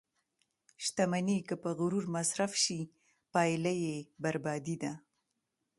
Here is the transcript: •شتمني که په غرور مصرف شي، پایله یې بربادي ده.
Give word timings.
•شتمني 0.85 1.37
که 1.47 1.55
په 1.63 1.69
غرور 1.79 2.05
مصرف 2.15 2.51
شي، 2.63 2.79
پایله 3.33 3.73
یې 3.85 3.95
بربادي 4.23 4.75
ده. 4.83 4.93